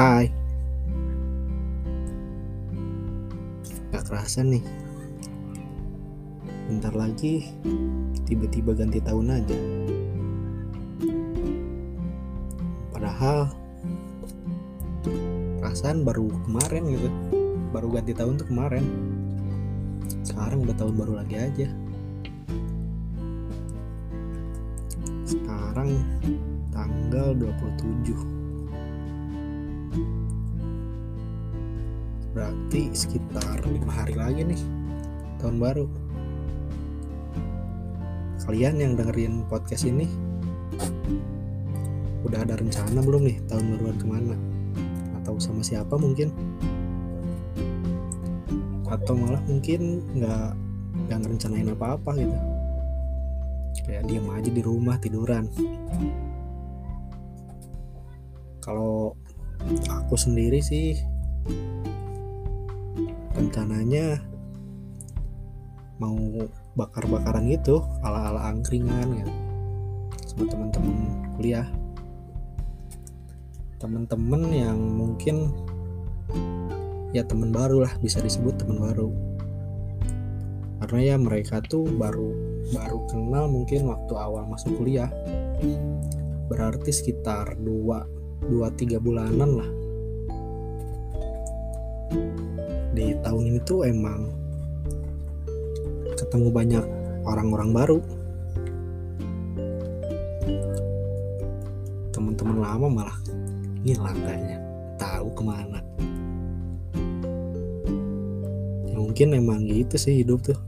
Hai. 0.00 0.32
Gak 3.92 4.08
kerasa 4.08 4.40
nih. 4.40 4.64
Bentar 6.72 6.96
lagi 6.96 7.52
Tiba-tiba 8.24 8.72
ganti 8.72 8.96
tahun 9.04 9.28
aja. 9.28 9.60
Padahal 12.96 13.52
Perasaan 15.60 16.00
baru 16.08 16.32
kemarin 16.48 16.96
gitu. 16.96 17.08
Baru 17.68 17.92
ganti 17.92 18.16
tahun 18.16 18.40
tuh 18.40 18.48
kemarin. 18.48 18.84
Sekarang 20.24 20.64
udah 20.64 20.80
tahun 20.80 20.96
baru 20.96 21.12
lagi 21.20 21.36
aja. 21.36 21.68
Sekarang 25.28 25.92
tanggal 26.72 27.36
27 27.36 28.39
berarti 32.30 32.94
sekitar 32.94 33.66
lima 33.66 33.90
hari 33.90 34.14
lagi 34.14 34.46
nih 34.46 34.60
tahun 35.42 35.58
baru. 35.58 35.86
Kalian 38.46 38.82
yang 38.82 38.92
dengerin 38.98 39.46
podcast 39.46 39.86
ini 39.86 40.06
udah 42.26 42.46
ada 42.46 42.58
rencana 42.58 43.02
belum 43.02 43.26
nih 43.26 43.38
tahun 43.50 43.74
baruan 43.74 43.96
ke 43.98 44.06
mana? 44.06 44.36
Atau 45.22 45.38
sama 45.42 45.62
siapa 45.62 45.98
mungkin? 45.98 46.30
Atau 48.86 49.14
malah 49.18 49.42
mungkin 49.46 50.02
nggak 50.14 50.48
nggak 51.06 51.18
ngerencanain 51.26 51.70
apa-apa 51.74 52.10
gitu. 52.18 52.36
Kayak 53.86 54.06
diam 54.06 54.26
aja 54.30 54.50
di 54.50 54.62
rumah 54.62 54.96
tiduran. 54.98 55.46
Kalau 58.60 59.14
aku 59.88 60.14
sendiri 60.16 60.64
sih 60.64 60.96
rencananya 63.36 64.20
mau 66.00 66.16
bakar-bakaran 66.74 67.52
gitu 67.52 67.84
ala-ala 68.00 68.48
angkringan 68.48 69.20
gitu 69.20 69.32
sama 70.30 70.44
teman-teman 70.48 70.96
kuliah. 71.36 71.68
Teman-teman 73.80 74.42
yang 74.52 74.78
mungkin 74.78 75.52
ya 77.10 77.26
teman 77.26 77.50
baru 77.50 77.84
lah 77.84 77.92
bisa 78.00 78.22
disebut 78.22 78.60
teman 78.60 78.78
baru. 78.80 79.10
Karena 80.80 81.00
ya 81.12 81.16
mereka 81.20 81.60
tuh 81.60 81.84
baru 81.84 82.32
baru 82.72 82.98
kenal 83.10 83.50
mungkin 83.52 83.90
waktu 83.90 84.12
awal 84.16 84.48
masuk 84.48 84.80
kuliah. 84.80 85.10
Berarti 86.48 86.94
sekitar 86.94 87.60
2 87.60 88.19
2 88.48 88.64
3 88.72 88.96
bulanan 88.96 89.50
lah. 89.60 89.70
Di 92.96 93.12
tahun 93.20 93.42
ini 93.52 93.58
tuh 93.62 93.84
emang 93.84 94.32
ketemu 96.16 96.48
banyak 96.48 96.84
orang-orang 97.28 97.70
baru. 97.70 97.98
Teman-teman 102.10 102.56
lama 102.58 102.86
malah 102.88 103.18
ngilang 103.84 104.18
kayaknya. 104.24 104.58
Tahu 104.96 105.28
ke 105.36 105.42
mana. 105.44 105.80
Ya 108.88 108.96
mungkin 108.96 109.36
emang 109.36 109.68
gitu 109.68 110.00
sih 110.00 110.24
hidup 110.24 110.40
tuh. 110.42 110.58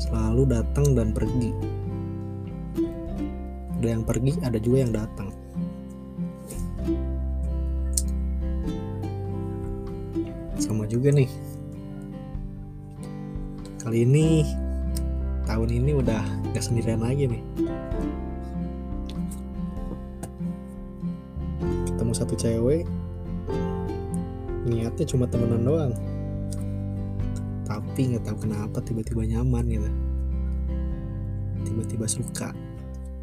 Selalu 0.00 0.52
datang 0.52 0.92
dan 0.92 1.16
pergi. 1.16 1.50
Ada 3.80 3.96
yang 3.96 4.04
pergi 4.04 4.36
ada 4.44 4.60
juga 4.60 4.84
yang 4.84 4.92
datang 4.92 5.29
sama 10.70 10.86
juga 10.86 11.10
nih. 11.10 11.26
Kali 13.82 14.06
ini 14.06 14.46
tahun 15.42 15.66
ini 15.66 15.98
udah 15.98 16.22
gak 16.54 16.62
sendirian 16.62 17.02
lagi 17.02 17.26
nih. 17.26 17.42
Ketemu 21.90 22.12
satu 22.14 22.38
cewek 22.38 22.86
niatnya 24.70 25.10
cuma 25.10 25.26
temenan 25.26 25.66
doang. 25.66 25.90
Tapi 27.66 28.14
nggak 28.14 28.30
tahu 28.30 28.46
kenapa 28.46 28.78
tiba-tiba 28.78 29.26
nyaman 29.26 29.66
gitu. 29.66 29.90
Tiba-tiba 31.66 32.06
suka 32.06 32.54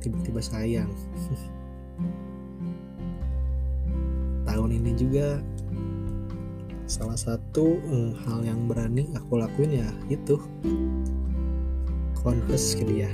tiba-tiba 0.00 0.40
sayang. 0.40 0.88
Tahun 4.48 4.70
ini 4.72 4.96
juga 4.96 5.44
salah 6.94 7.18
satu 7.18 7.82
mm, 7.82 8.22
hal 8.22 8.46
yang 8.46 8.70
berani 8.70 9.10
aku 9.18 9.42
lakuin 9.42 9.82
ya 9.82 9.88
itu. 10.06 10.38
Confess 12.22 12.78
ke 12.78 12.86
dia. 12.86 13.10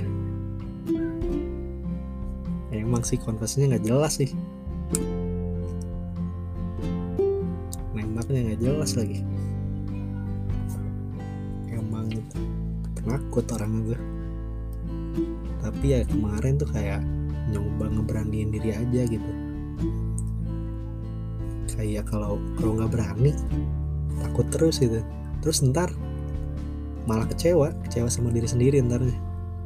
Emang 2.69 3.01
sih 3.01 3.17
confessnya 3.17 3.73
nggak 3.73 3.85
jelas 3.89 4.21
sih. 4.21 4.29
Nembaknya 7.97 8.53
nggak 8.53 8.61
jelas 8.61 8.93
lagi. 8.93 9.25
Emang 11.73 12.05
penakut 13.01 13.49
orang 13.49 13.73
gue. 13.89 13.99
Tapi 15.57 15.85
ya 15.89 16.05
kemarin 16.05 16.61
tuh 16.61 16.69
kayak 16.69 17.01
nyoba 17.49 17.89
ngeberaniin 17.89 18.53
diri 18.53 18.77
aja 18.77 19.01
gitu 19.09 19.50
kayak 21.81 22.05
kalau 22.05 22.37
kalau 22.61 22.77
nggak 22.77 22.93
berani 22.93 23.33
takut 24.21 24.45
terus 24.53 24.77
gitu. 24.77 25.01
Terus 25.41 25.65
ntar 25.65 25.89
malah 27.09 27.25
kecewa 27.25 27.73
kecewa 27.89 28.05
sama 28.13 28.29
diri 28.29 28.45
sendiri 28.45 28.77
ntarnya 28.85 29.17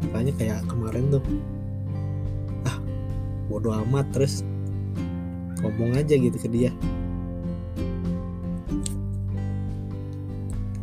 makanya 0.08 0.32
kayak 0.40 0.60
kemarin 0.72 1.12
tuh 1.12 1.24
ah 2.64 2.80
bodoh 3.52 3.76
amat 3.84 4.08
terus 4.16 4.48
ngomong 5.60 6.00
aja 6.00 6.16
gitu 6.16 6.40
ke 6.40 6.48
dia. 6.48 6.72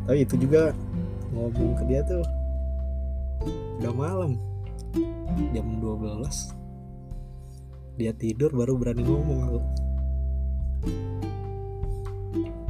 Tapi 0.05 0.29
itu 0.29 0.37
juga 0.37 0.77
ngomong 1.33 1.81
ke 1.81 1.85
dia 1.89 2.05
tuh 2.05 2.21
udah 3.81 3.95
malam 3.97 4.37
jam 5.57 5.67
12 5.81 6.21
dia 7.97 8.13
tidur 8.13 8.53
baru 8.53 8.77
berani 8.77 9.03
ngomong 9.03 9.41
aku 9.49 9.61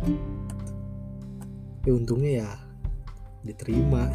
tapi 0.03 1.91
untungnya 1.95 2.47
ya 2.47 2.51
diterima. 3.43 4.07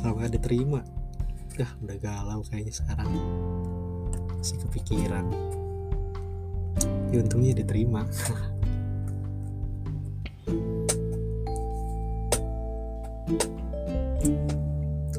Kalau 0.00 0.16
nggak 0.16 0.32
diterima 0.36 0.80
dah 1.56 1.72
udah 1.80 1.96
galau 1.96 2.40
kayaknya 2.48 2.72
sekarang. 2.72 3.08
Masih 4.36 4.60
kepikiran. 4.68 5.24
Tapi 6.80 7.16
untungnya 7.16 7.56
diterima. 7.56 8.04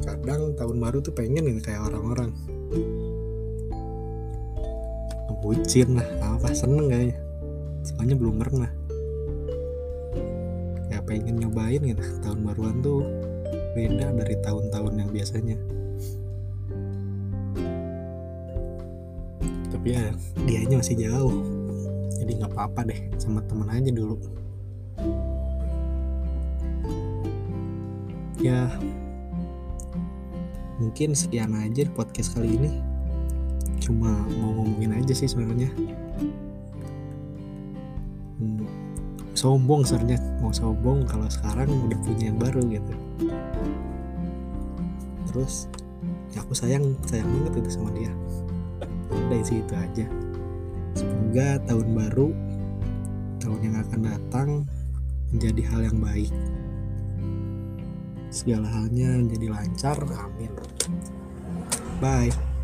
Kadang 0.06 0.54
tahun 0.58 0.78
baru 0.78 1.02
tuh 1.02 1.14
pengen 1.14 1.46
nih 1.46 1.62
kayak 1.62 1.94
orang-orang 1.94 2.34
ngebucin 5.48 5.96
lah 5.96 6.04
apa 6.36 6.52
seneng 6.52 6.92
kayaknya. 6.92 7.16
Soalnya 7.88 8.20
belum 8.20 8.36
pernah. 8.36 8.68
Ya 10.92 11.00
pengen 11.08 11.40
nyobain 11.40 11.80
gitu. 11.80 12.04
Tahun 12.20 12.44
baruan 12.44 12.84
tuh 12.84 13.00
beda 13.72 14.12
dari 14.12 14.36
tahun-tahun 14.44 14.94
yang 15.00 15.10
biasanya. 15.16 15.56
Tapi 19.72 19.88
ya 19.88 20.12
dianya 20.44 20.84
masih 20.84 21.00
jauh. 21.00 21.40
Jadi 22.20 22.44
nggak 22.44 22.52
apa-apa 22.52 22.92
deh 22.92 23.00
sama 23.16 23.40
temen 23.48 23.72
aja 23.72 23.88
dulu. 23.88 24.20
Ya 28.44 28.68
mungkin 30.76 31.16
sekian 31.16 31.56
aja 31.56 31.88
podcast 31.96 32.36
kali 32.36 32.60
ini 32.60 32.87
cuma 33.88 34.12
mau 34.44 34.52
ngomongin 34.52 35.00
aja 35.00 35.16
sih 35.16 35.32
sebenarnya. 35.32 35.72
Hmm, 38.36 38.68
sombong 39.32 39.88
sebenarnya 39.88 40.20
mau 40.44 40.52
sombong 40.52 41.08
kalau 41.08 41.32
sekarang 41.32 41.72
udah 41.88 41.96
punya 42.04 42.28
yang 42.28 42.36
baru 42.36 42.60
gitu. 42.68 42.94
Terus 45.32 45.72
ya 46.36 46.44
aku 46.44 46.52
sayang 46.52 47.00
sayang 47.08 47.32
banget 47.32 47.64
itu 47.64 47.80
sama 47.80 47.96
dia. 47.96 48.12
Udah 49.08 49.40
sih 49.48 49.64
itu 49.64 49.72
aja. 49.72 50.06
Semoga 50.92 51.64
tahun 51.64 51.88
baru 51.96 52.30
tahun 53.40 53.60
yang 53.72 53.76
akan 53.88 54.00
datang 54.04 54.50
menjadi 55.32 55.62
hal 55.72 55.82
yang 55.88 55.98
baik. 56.04 56.34
Segala 58.28 58.68
halnya 58.68 59.16
jadi 59.32 59.48
lancar 59.48 59.96
amin. 60.04 60.52
Bye 62.04 62.57